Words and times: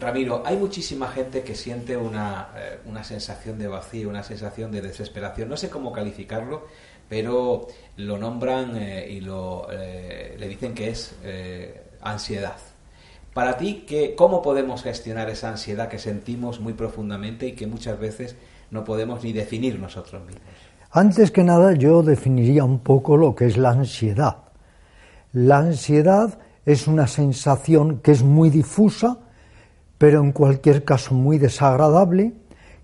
Ramiro, 0.00 0.42
hay 0.44 0.56
muchísima 0.56 1.08
gente 1.08 1.42
que 1.42 1.54
siente 1.54 1.96
una, 1.96 2.48
eh, 2.56 2.78
una, 2.86 3.04
sensación 3.04 3.58
de 3.58 3.68
vacío, 3.68 4.08
una 4.08 4.22
sensación 4.22 4.70
de 4.70 4.80
desesperación. 4.82 5.48
No 5.48 5.56
sé 5.56 5.70
cómo 5.70 5.92
calificarlo, 5.92 6.66
pero 7.08 7.66
lo 7.96 8.18
nombran 8.18 8.76
eh, 8.76 9.08
y 9.10 9.20
lo, 9.20 9.68
eh, 9.70 10.36
le 10.38 10.48
dicen 10.48 10.74
que 10.74 10.90
es 10.90 11.14
ansiedad. 12.00 12.56
Para 13.34 13.56
ti, 13.56 13.84
¿qué, 13.86 14.14
¿cómo 14.16 14.42
podemos 14.42 14.82
gestionar 14.82 15.30
esa 15.30 15.50
ansiedad 15.50 15.88
que 15.88 15.98
sentimos 15.98 16.60
muy 16.60 16.72
profundamente 16.72 17.46
y 17.46 17.52
que 17.52 17.66
muchas 17.66 17.98
veces 17.98 18.36
no 18.70 18.84
podemos 18.84 19.22
ni 19.22 19.32
definir 19.32 19.78
nosotros 19.78 20.24
mismos? 20.24 20.42
Antes 20.90 21.30
que 21.30 21.44
nada, 21.44 21.74
yo 21.74 22.02
definiría 22.02 22.64
un 22.64 22.80
poco 22.80 23.16
lo 23.16 23.34
que 23.34 23.46
es 23.46 23.56
la 23.56 23.70
ansiedad. 23.70 24.38
La 25.32 25.58
ansiedad 25.58 26.38
es 26.64 26.86
una 26.86 27.06
sensación 27.06 28.00
que 28.00 28.12
es 28.12 28.22
muy 28.22 28.50
difusa, 28.50 29.18
pero 29.98 30.20
en 30.20 30.32
cualquier 30.32 30.84
caso 30.84 31.14
muy 31.14 31.38
desagradable, 31.38 32.32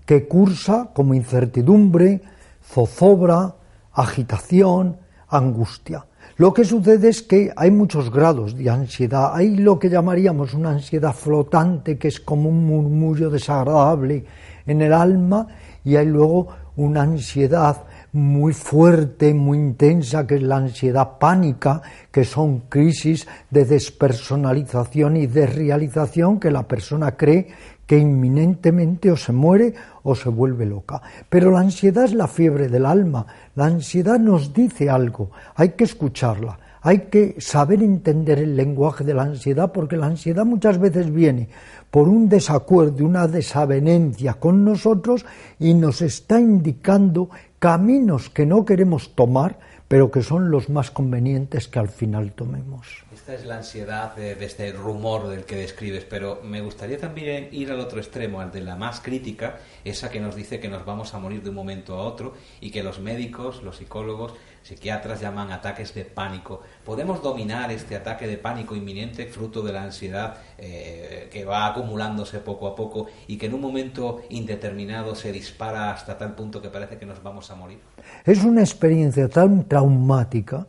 que 0.04 0.28
cursa 0.28 0.90
como 0.92 1.14
incertidumbre, 1.14 2.20
zozobra, 2.62 3.54
agitación, 3.92 4.98
angustia. 5.28 6.06
Lo 6.36 6.52
que 6.52 6.64
sucede 6.64 7.08
es 7.08 7.22
que 7.22 7.52
hay 7.54 7.70
muchos 7.70 8.10
grados 8.10 8.56
de 8.56 8.68
ansiedad. 8.68 9.30
Hay 9.34 9.56
lo 9.56 9.78
que 9.78 9.88
llamaríamos 9.88 10.52
una 10.52 10.70
ansiedad 10.70 11.14
flotante, 11.14 11.96
que 11.96 12.08
es 12.08 12.18
como 12.18 12.48
un 12.48 12.66
murmullo 12.66 13.30
desagradable 13.30 14.24
en 14.66 14.82
el 14.82 14.92
alma, 14.92 15.46
y 15.84 15.96
hay 15.96 16.06
luego 16.06 16.48
una 16.76 17.02
ansiedad 17.02 17.84
muy 18.14 18.52
fuerte, 18.52 19.34
muy 19.34 19.58
intensa, 19.58 20.24
que 20.24 20.36
es 20.36 20.42
la 20.42 20.56
ansiedad 20.56 21.18
pánica, 21.18 21.82
que 22.12 22.24
son 22.24 22.60
crisis 22.68 23.26
de 23.50 23.64
despersonalización 23.64 25.16
y 25.16 25.26
desrealización 25.26 26.38
que 26.38 26.52
la 26.52 26.62
persona 26.68 27.16
cree 27.16 27.48
que 27.86 27.98
inminentemente 27.98 29.10
o 29.10 29.16
se 29.16 29.32
muere 29.32 29.74
o 30.04 30.14
se 30.14 30.28
vuelve 30.28 30.64
loca. 30.64 31.02
Pero 31.28 31.50
la 31.50 31.60
ansiedad 31.60 32.04
es 32.04 32.14
la 32.14 32.28
fiebre 32.28 32.68
del 32.68 32.86
alma, 32.86 33.26
la 33.56 33.66
ansiedad 33.66 34.18
nos 34.18 34.54
dice 34.54 34.88
algo, 34.88 35.32
hay 35.56 35.70
que 35.70 35.84
escucharla, 35.84 36.58
hay 36.82 37.08
que 37.10 37.36
saber 37.38 37.82
entender 37.82 38.38
el 38.38 38.56
lenguaje 38.56 39.04
de 39.04 39.14
la 39.14 39.22
ansiedad 39.22 39.72
porque 39.72 39.96
la 39.96 40.06
ansiedad 40.06 40.44
muchas 40.44 40.78
veces 40.78 41.12
viene 41.12 41.48
por 41.90 42.08
un 42.08 42.28
desacuerdo, 42.28 43.06
una 43.06 43.26
desavenencia 43.26 44.34
con 44.34 44.64
nosotros 44.64 45.24
y 45.58 45.74
nos 45.74 46.02
está 46.02 46.38
indicando 46.38 47.30
caminos 47.64 48.28
que 48.28 48.44
no 48.44 48.66
queremos 48.66 49.14
tomar, 49.14 49.58
pero 49.88 50.10
que 50.10 50.22
son 50.22 50.50
los 50.50 50.68
más 50.68 50.90
convenientes 50.90 51.68
que 51.68 51.78
al 51.78 51.88
final 51.88 52.32
tomemos. 52.32 53.04
Esta 53.12 53.34
es 53.34 53.44
la 53.44 53.56
ansiedad 53.56 54.16
de, 54.16 54.32
este 54.44 54.72
rumor 54.72 55.28
del 55.28 55.44
que 55.44 55.56
describes, 55.56 56.04
pero 56.04 56.40
me 56.42 56.60
gustaría 56.60 56.98
también 56.98 57.48
ir 57.52 57.70
al 57.70 57.80
otro 57.80 57.98
extremo, 57.98 58.40
al 58.40 58.50
de 58.50 58.60
la 58.60 58.76
más 58.76 59.00
crítica, 59.00 59.58
esa 59.84 60.10
que 60.10 60.20
nos 60.20 60.34
dice 60.34 60.60
que 60.60 60.68
nos 60.68 60.84
vamos 60.84 61.14
a 61.14 61.18
morir 61.18 61.42
de 61.42 61.50
un 61.50 61.56
momento 61.56 61.94
a 61.94 62.02
otro 62.02 62.34
y 62.60 62.70
que 62.70 62.82
los 62.82 62.98
médicos, 62.98 63.62
los 63.62 63.76
psicólogos, 63.76 64.34
psiquiatras 64.64 65.20
llaman 65.20 65.52
ataques 65.52 65.94
de 65.94 66.04
pánico. 66.04 66.62
¿Podemos 66.84 67.22
dominar 67.22 67.70
este 67.70 67.96
ataque 67.96 68.26
de 68.26 68.38
pánico 68.38 68.74
inminente 68.74 69.26
fruto 69.26 69.62
de 69.62 69.72
la 69.72 69.82
ansiedad 69.82 70.38
eh, 70.56 71.28
que 71.30 71.44
va 71.44 71.66
acumulándose 71.66 72.38
poco 72.38 72.66
a 72.66 72.74
poco 72.74 73.06
y 73.28 73.36
que 73.36 73.46
en 73.46 73.54
un 73.54 73.60
momento 73.60 74.22
indeterminado 74.30 75.14
se 75.14 75.32
dispara 75.32 75.92
hasta 75.92 76.16
tal 76.16 76.34
punto 76.34 76.62
que 76.62 76.70
parece 76.70 76.96
que 76.96 77.04
nos 77.04 77.22
vamos 77.22 77.50
a 77.50 77.54
morir? 77.54 77.78
Es 78.24 78.42
una 78.42 78.62
experiencia 78.62 79.28
tan 79.28 79.64
traumática 79.74 80.68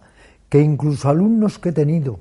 que 0.49 0.59
incluso 0.59 1.07
alumnos 1.09 1.59
que 1.59 1.69
he 1.69 1.77
tenido, 1.77 2.17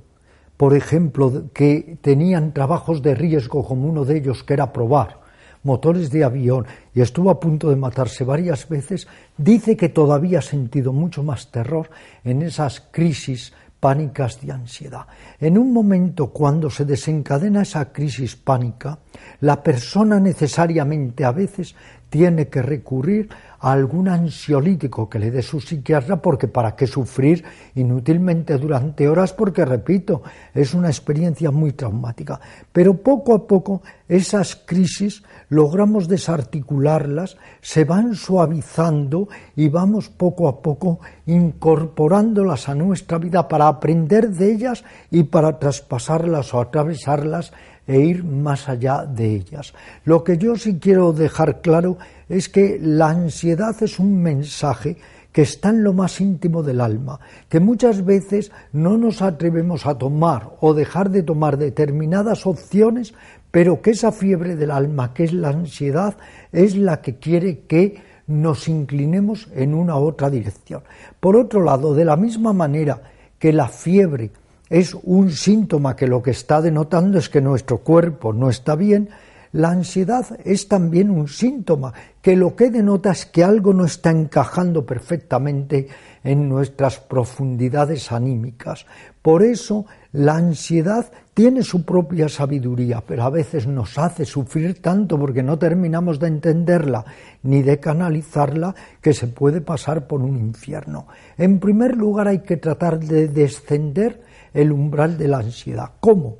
por 0.59 0.77
ejemplo, 0.77 1.49
que 1.55 1.97
tenían 2.03 2.53
trabajos 2.53 3.01
de 3.01 3.15
riesgo 3.15 3.65
como 3.65 3.89
uno 3.89 4.05
de 4.05 4.19
ellos 4.19 4.45
que 4.45 4.53
era 4.53 4.71
probar, 4.71 5.25
motores 5.63 6.11
de 6.11 6.25
avión 6.25 6.67
y 6.95 7.01
estuvo 7.01 7.31
a 7.31 7.41
punto 7.41 7.71
de 7.71 7.77
matarse 7.77 8.23
varias 8.23 8.69
veces, 8.69 9.09
dice 9.39 9.79
que 9.79 9.89
todavía 9.89 10.41
ha 10.41 10.43
sentido 10.43 10.93
mucho 10.93 11.23
más 11.23 11.51
terror 11.51 11.89
en 12.23 12.43
esas 12.43 12.83
crisis 12.91 13.55
pánicas 13.81 14.43
de 14.43 14.53
ansiedad. 14.53 15.07
En 15.41 15.57
un 15.57 15.73
momento 15.73 16.27
cuando 16.29 16.69
se 16.69 16.85
desencadena 16.85 17.63
esa 17.63 17.93
crisis 17.93 18.37
pánica, 18.37 18.99
la 19.41 19.63
persona 19.63 20.21
necesariamente 20.21 21.25
a 21.25 21.33
veces 21.33 21.75
tiene 22.15 22.47
que 22.47 22.63
recurrir 22.63 23.29
a 23.59 23.73
algún 23.73 24.07
ansiolítico 24.07 25.11
que 25.11 25.19
le 25.19 25.33
dé 25.33 25.43
su 25.43 25.61
psiquiatra 25.61 26.23
porque 26.23 26.47
para 26.47 26.77
qué 26.77 26.87
sufrir 26.87 27.43
inútilmente 27.75 28.57
durante 28.57 29.09
horas 29.09 29.33
porque 29.33 29.65
repito, 29.65 30.23
es 30.55 30.75
una 30.75 30.87
experiencia 30.87 31.51
muy 31.51 31.73
traumática. 31.73 32.39
Pero 32.73 32.99
poco 32.99 33.35
a 33.35 33.49
poco 33.49 33.83
esas 34.09 34.55
crisis 34.55 35.25
logramos 35.49 36.07
desarticularlas, 36.07 37.37
se 37.61 37.85
van 37.85 38.15
suavizando 38.15 39.29
y 39.57 39.69
vamos 39.69 40.09
poco 40.09 40.47
a 40.47 40.63
poco 40.63 41.01
incorporándolas 41.27 42.69
a 42.69 42.77
nuestra 42.77 43.19
vida 43.19 43.49
para 43.49 43.67
aprender 43.67 44.31
de 44.31 44.53
ellas 44.53 44.85
y 45.11 45.25
para 45.25 45.59
traspasarlas 45.59 46.55
o 46.55 46.61
atravesarlas 46.61 47.53
e 47.87 48.01
ir 48.01 48.25
más 48.25 48.69
allá 48.69 49.05
de 49.05 49.35
ellas. 49.35 49.75
Lo 50.05 50.25
que 50.25 50.39
yo 50.39 50.57
sí 50.57 50.79
quiero 50.79 51.13
dejar 51.13 51.61
claro 51.61 51.99
es 52.29 52.49
que 52.49 52.79
la 52.81 53.11
ansiedad 53.11 53.77
es 53.83 53.99
un 53.99 54.23
mensaje 54.23 54.97
que 55.33 55.43
está 55.43 55.71
en 55.71 55.83
lo 55.83 55.93
más 55.93 56.21
íntimo 56.21 56.63
del 56.63 56.81
alma, 56.81 57.19
que 57.49 57.59
muchas 57.59 58.05
veces 58.05 58.53
no 58.73 58.97
nos 58.97 59.21
atrevemos 59.21 59.85
a 59.85 59.99
tomar 59.99 60.51
o 60.61 60.75
dejar 60.75 61.11
de 61.11 61.25
tomar 61.25 61.59
determinadas 61.59 62.47
opciones, 62.47 63.15
pero 63.51 63.83
que 63.83 63.91
esa 63.91 64.13
fiebre 64.13 64.55
del 64.55 64.71
alma, 64.71 65.13
que 65.13 65.25
es 65.25 65.33
la 65.33 65.49
ansiedad, 65.49 66.17
es 66.53 66.77
la 66.77 67.03
que 67.03 67.17
quiere 67.17 67.63
que 67.67 68.01
nos 68.29 68.69
inclinemos 68.69 69.49
en 69.55 69.75
una 69.75 69.97
otra 69.97 70.31
dirección. 70.31 70.83
Por 71.19 71.37
otro 71.37 71.65
lado, 71.65 71.95
de 71.95 72.05
la 72.05 72.17
misma 72.17 72.53
manera 72.53 73.03
que 73.37 73.53
la 73.53 73.67
fiebre 73.67 74.31
es 74.75 74.93
un 75.05 75.31
síntoma 75.31 75.95
que 75.95 76.09
lo 76.09 76.21
que 76.21 76.33
está 76.33 76.61
denotando 76.61 77.17
es 77.17 77.29
que 77.29 77.41
nuestro 77.41 77.79
cuerpo 77.79 78.33
no 78.33 78.51
está 78.51 78.75
bien, 78.75 79.09
la 79.53 79.69
ansiedad 79.71 80.27
es 80.45 80.67
también 80.67 81.11
un 81.11 81.29
síntoma 81.29 81.95
que 82.21 82.35
lo 82.35 82.57
que 82.57 82.71
denota 82.71 83.13
es 83.13 83.25
que 83.25 83.45
algo 83.45 83.73
no 83.73 83.85
está 83.85 84.11
encajando 84.11 84.85
perfectamente 84.85 85.87
en 86.25 86.49
nuestras 86.49 86.99
profundidades 86.99 88.11
anímicas. 88.11 88.85
Por 89.23 89.45
eso 89.45 89.87
la 90.11 90.35
ansiedad 90.35 91.07
tiene 91.35 91.63
su 91.63 91.85
propia 91.85 92.29
sabiduría, 92.29 93.01
pero 93.07 93.23
a 93.23 93.31
veces 93.31 93.69
nos 93.69 93.97
hace 93.97 94.25
sufrir 94.25 94.83
tanto 94.83 95.17
porque 95.21 95.45
no 95.45 95.57
terminamos 95.57 96.19
de 96.19 96.27
entenderla 96.27 97.05
ni 97.45 97.63
de 97.63 97.79
canalizarla 97.79 98.75
que 99.01 99.13
se 99.13 99.29
puede 99.29 99.61
pasar 99.61 100.09
por 100.09 100.21
un 100.21 100.37
infierno. 100.37 101.07
En 101.39 101.61
primer 101.61 101.97
lugar 101.97 102.27
hay 102.27 102.41
que 102.41 102.57
tratar 102.57 102.99
de 102.99 103.29
descender 103.29 104.34
el 104.55 104.73
umbral 104.73 105.19
de 105.19 105.29
la 105.29 105.39
ansiedad. 105.39 105.91
¿Cómo? 106.01 106.39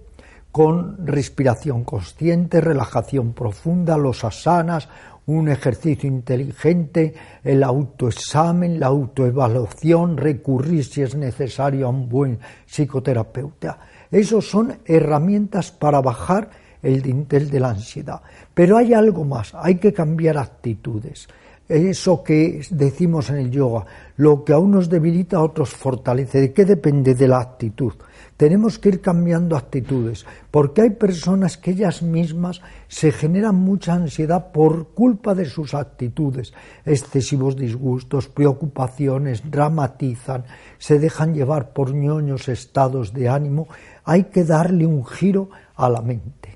Con 0.51 1.05
respiración 1.07 1.85
consciente, 1.85 2.61
relajación 2.61 3.35
profunda, 3.35 3.99
los 3.99 4.25
asanas 4.25 4.89
un 5.27 5.49
ejercicio 5.49 6.09
inteligente, 6.09 7.15
el 7.43 7.63
autoexamen, 7.63 8.79
la 8.79 8.89
autoevaluación, 8.89 10.17
recurrir 10.17 10.85
si 10.85 11.03
es 11.03 11.15
necesario 11.15 11.87
a 11.87 11.91
un 11.91 12.09
buen 12.09 12.39
psicoterapeuta. 12.67 13.79
Esos 14.11 14.49
son 14.49 14.79
herramientas 14.85 15.73
para 15.73 16.01
bajar 16.01 16.51
el 16.83 17.01
dintel 17.01 17.51
de 17.51 17.61
la 17.61 17.71
ansiedad. 17.71 18.21
Pero 18.53 18.77
hay 18.77 18.93
algo 18.93 19.25
más, 19.25 19.55
hay 19.55 19.77
que 19.77 19.93
cambiar 19.93 20.37
actitudes. 20.37 21.27
Eso 21.67 22.23
que 22.23 22.61
decimos 22.71 23.31
en 23.31 23.37
el 23.37 23.51
yoga, 23.51 23.87
lo 24.19 24.45
que 24.45 24.53
a 24.53 24.59
unos 24.59 24.91
debilita 24.91 25.39
a 25.39 25.43
otros 25.43 25.71
fortalece. 25.71 26.41
¿De 26.41 26.53
qué 26.53 26.67
depende 26.67 27.15
de 27.15 27.27
la 27.27 27.41
actitud? 27.41 27.95
Tenemos 28.37 28.79
que 28.79 28.91
ir 28.91 29.01
cambiando 29.01 29.57
actitudes, 29.57 30.27
porque 30.51 30.83
hay 30.83 30.91
personas 30.91 31.57
que 31.57 31.71
ellas 31.71 32.03
mismas 32.03 32.61
se 32.89 33.13
generan 33.13 33.55
mucha 33.55 33.95
ansiedad 33.95 34.53
por 34.53 34.89
culpa 34.89 35.35
de 35.35 35.47
sus 35.47 35.73
actitudes, 35.73 36.53
excesivos 36.85 37.57
disgustos, 37.57 38.29
preocupaciones, 38.29 39.51
dramatizan, 39.51 40.45
se 40.79 40.99
dejan 40.99 41.33
llevar 41.33 41.73
por 41.73 41.95
ñoños 41.95 42.49
estados 42.49 43.15
de 43.15 43.29
ánimo. 43.31 43.69
Hay 44.05 44.25
que 44.25 44.45
darle 44.45 44.85
un 44.85 45.07
giro 45.07 45.49
a 45.77 45.89
la 45.89 46.03
mente. 46.03 46.54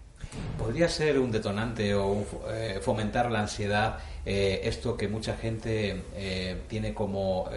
¿Podría 0.58 0.88
ser 0.88 1.20
un 1.20 1.30
detonante 1.30 1.94
o 1.94 2.24
eh, 2.50 2.80
fomentar 2.82 3.30
la 3.30 3.40
ansiedad 3.40 3.98
eh, 4.26 4.60
esto 4.64 4.96
que 4.96 5.06
mucha 5.06 5.36
gente 5.36 6.02
eh, 6.16 6.62
tiene 6.68 6.92
como 6.92 7.48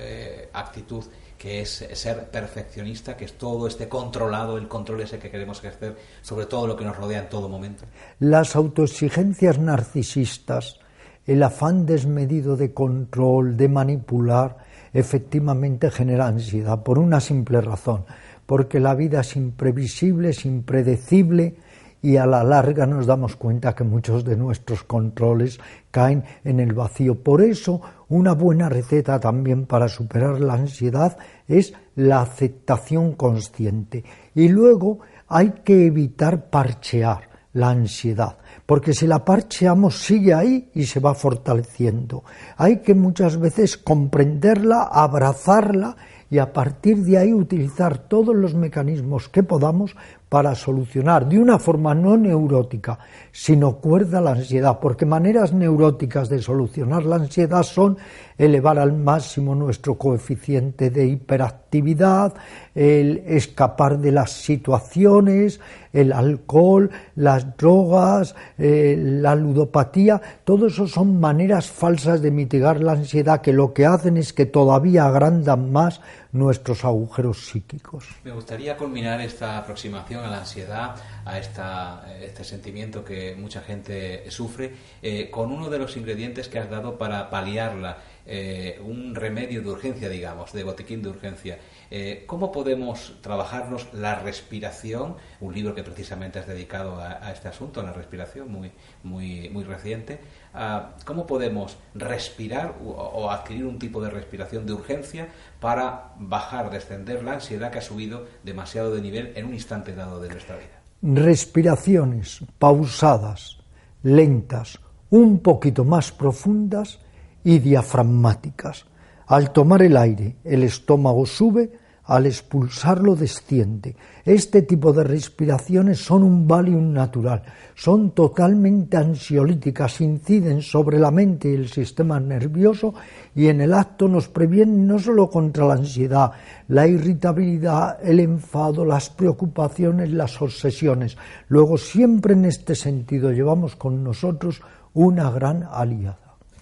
actitud 0.54 1.04
que 1.38 1.62
es 1.62 1.88
ser 1.94 2.30
perfeccionista, 2.30 3.18
que 3.18 3.26
es 3.26 3.34
todo 3.34 3.66
este 3.66 3.90
controlado, 3.90 4.60
el 4.60 4.68
control 4.68 5.02
ese 5.02 5.18
que 5.18 5.32
queremos 5.32 5.58
ejercer 5.58 5.98
sobre 6.22 6.46
todo 6.46 6.68
lo 6.68 6.78
que 6.78 6.86
nos 6.86 6.96
rodea 6.96 7.22
en 7.22 7.30
todo 7.30 7.50
momento? 7.50 7.86
Las 8.20 8.56
autoexigencias 8.56 9.58
narcisistas, 9.58 10.80
el 11.26 11.42
afán 11.42 11.88
desmedido 11.88 12.56
de 12.56 12.72
control, 12.72 13.58
de 13.58 13.68
manipular, 13.68 14.58
efectivamente 14.94 15.90
genera 15.90 16.28
ansiedad 16.28 16.84
por 16.84 17.00
una 17.00 17.20
simple 17.20 17.60
razón, 17.62 18.06
porque 18.46 18.80
la 18.80 18.94
vida 18.94 19.22
es 19.22 19.36
imprevisible, 19.36 20.30
es 20.30 20.46
impredecible, 20.46 21.56
y 22.02 22.18
a 22.18 22.26
la 22.26 22.44
larga 22.44 22.86
nos 22.86 23.06
damos 23.06 23.36
cuenta 23.36 23.76
que 23.76 23.84
muchos 23.84 24.24
de 24.24 24.36
nuestros 24.36 24.84
controles 24.84 25.60
caen 25.92 26.24
en 26.44 26.60
el 26.60 26.74
vacío. 26.74 27.16
Por 27.16 27.42
eso, 27.42 27.82
una 28.10 28.34
buena 28.34 28.70
receta 28.70 29.20
también 29.20 29.66
para 29.66 29.88
superar 29.88 30.40
la 30.42 30.54
ansiedad 30.54 31.18
es 31.48 31.74
la 31.96 32.22
aceptación 32.22 33.14
consciente. 33.14 34.04
Y 34.34 34.48
luego 34.50 35.00
hay 35.28 35.52
que 35.64 35.86
evitar 35.86 36.50
parchear 36.50 37.30
la 37.54 37.70
ansiedad, 37.70 38.38
porque 38.66 38.94
si 38.94 39.08
la 39.08 39.26
parcheamos 39.26 40.02
sigue 40.02 40.34
ahí 40.34 40.70
y 40.74 40.86
se 40.86 41.02
va 41.02 41.14
fortaleciendo. 41.14 42.24
Hay 42.56 42.78
que 42.78 42.96
muchas 42.96 43.38
veces 43.38 43.78
comprenderla, 43.78 44.84
abrazarla 44.84 45.98
y 46.30 46.38
a 46.38 46.54
partir 46.54 47.04
de 47.04 47.18
ahí 47.18 47.34
utilizar 47.34 47.98
todos 47.98 48.34
los 48.34 48.56
mecanismos 48.56 49.28
que 49.28 49.44
podamos 49.44 49.98
para 50.32 50.56
solucionar 50.56 51.28
de 51.28 51.38
una 51.38 51.60
forma 51.60 51.94
no 51.94 52.16
neurótica, 52.16 52.98
sino 53.34 53.80
cuerda 53.80 54.22
la 54.22 54.32
ansiedad, 54.32 54.80
porque 54.80 55.06
maneras 55.06 55.52
neuróticas 55.52 56.30
de 56.30 56.42
solucionar 56.42 57.04
la 57.04 57.18
ansiedad 57.18 57.64
son 57.64 57.98
elevar 58.38 58.80
al 58.80 58.94
máximo 58.94 59.56
nuestro 59.56 59.96
coeficiente 59.96 60.90
de 60.90 61.06
hiperactividad, 61.06 62.34
el 62.74 63.24
escapar 63.28 64.00
de 64.00 64.14
las 64.14 64.32
situaciones, 64.32 65.60
el 65.92 66.14
alcohol, 66.14 66.90
las 67.16 67.58
drogas, 67.58 68.34
eh, 68.58 68.96
la 68.98 69.36
ludopatía, 69.36 70.22
todo 70.46 70.68
eso 70.68 70.88
son 70.88 71.20
maneras 71.20 71.70
falsas 71.70 72.22
de 72.22 72.32
mitigar 72.32 72.82
la 72.82 72.94
ansiedad 72.94 73.42
que 73.42 73.52
lo 73.52 73.74
que 73.74 73.86
hacen 73.86 74.16
es 74.16 74.32
que 74.32 74.46
todavía 74.46 75.06
agrandan 75.06 75.72
más 75.72 76.02
nuestros 76.32 76.86
agujeros 76.86 77.46
psíquicos. 77.46 78.06
Me 78.24 78.32
gustaría 78.32 78.78
culminar 78.78 79.20
esta 79.20 79.58
aproximación 79.58 80.21
a 80.24 80.30
la 80.30 80.40
ansiedad, 80.40 80.96
a 81.26 81.38
esta, 81.38 82.06
este 82.22 82.44
sentimiento 82.44 83.04
que 83.04 83.36
mucha 83.36 83.62
gente 83.62 84.30
sufre, 84.32 84.74
eh, 85.02 85.30
con 85.30 85.52
uno 85.52 85.70
de 85.70 85.80
los 85.80 85.98
ingredientes 85.98 86.48
que 86.48 86.60
has 86.60 86.70
dado 86.70 86.98
para 86.98 87.30
paliarla, 87.30 87.98
eh, 88.26 88.80
un 88.86 89.16
remedio 89.16 89.62
de 89.62 89.70
urgencia, 89.70 90.10
digamos, 90.10 90.54
de 90.54 90.64
botiquín 90.64 91.02
de 91.02 91.10
urgencia. 91.10 91.58
Eh, 91.90 92.24
¿Cómo 92.28 92.52
podemos 92.52 93.16
trabajarnos 93.22 93.88
la 93.94 94.16
respiración? 94.16 95.16
Un 95.40 95.54
libro 95.54 95.74
que 95.74 95.84
precisamente 95.84 96.40
has 96.40 96.48
dedicado 96.48 97.00
a, 97.00 97.32
este 97.32 97.48
asunto, 97.48 97.82
la 97.82 97.94
respiración, 97.94 98.52
muy, 98.52 98.72
muy, 99.04 99.50
muy 99.50 99.64
reciente. 99.64 100.20
Ah, 100.54 100.92
¿Cómo 101.06 101.26
podemos 101.26 101.78
respirar 101.96 102.76
o, 102.84 103.30
adquirir 103.32 103.66
un 103.66 103.80
tipo 103.80 104.02
de 104.02 104.10
respiración 104.10 104.66
de 104.66 104.74
urgencia 104.74 105.28
para 105.60 106.14
bajar, 106.18 106.70
descender 106.70 107.24
la 107.24 107.34
ansiedad 107.34 107.72
que 107.72 107.80
ha 107.80 107.82
subido 107.82 108.28
demasiado 108.44 108.94
de 108.94 109.02
nivel 109.02 109.34
en 109.36 109.46
un 109.46 109.54
instante 109.54 109.96
dado 109.96 110.22
de 110.22 110.30
nuestra 110.30 110.58
vida? 110.58 110.82
Respiraciones 111.02 112.40
pausadas, 112.60 113.58
lentas, 114.04 114.80
un 115.10 115.40
poquito 115.40 115.84
más 115.84 116.12
profundas 116.12 117.00
y 117.44 117.60
diafragmáticas. 117.60 118.86
Al 119.28 119.52
tomar 119.52 119.82
el 119.82 119.98
aire, 119.98 120.38
el 120.44 120.64
estómago 120.64 121.26
sube 121.26 121.72
al 122.12 122.26
expulsarlo 122.26 123.16
desciende. 123.16 123.96
Este 124.26 124.64
tipo 124.64 124.92
de 124.92 125.04
respiraciones 125.04 126.04
son 126.04 126.24
un 126.24 126.48
valium 126.48 126.92
natural, 126.92 127.44
son 127.76 128.12
totalmente 128.12 128.98
ansiolíticas, 128.98 130.02
inciden 130.02 130.62
sobre 130.62 131.00
la 131.00 131.10
mente 131.10 131.50
y 131.50 131.56
el 131.56 131.70
sistema 131.70 132.20
nervioso 132.20 132.94
y 133.34 133.48
en 133.48 133.62
el 133.62 133.74
acto 133.74 134.10
nos 134.10 134.28
previenen 134.28 134.88
no 134.88 135.00
solo 135.00 135.30
contra 135.30 135.66
la 135.66 135.76
ansiedad, 135.76 136.32
la 136.68 136.86
irritabilidad, 136.86 137.98
el 138.04 138.20
enfado, 138.20 138.84
las 138.84 139.10
preocupaciones, 139.10 140.12
las 140.12 140.42
obsesiones. 140.42 141.18
Luego 141.48 141.78
siempre 141.78 142.34
en 142.34 142.44
este 142.44 142.76
sentido 142.76 143.32
llevamos 143.32 143.76
con 143.76 144.04
nosotros 144.04 144.62
una 144.94 145.32
gran 145.32 145.64
aliada. 145.72 146.31